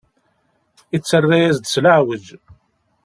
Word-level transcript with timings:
Yettarra-yas-d 0.93 1.65
s 1.73 1.75
leɛweǧ. 1.83 2.25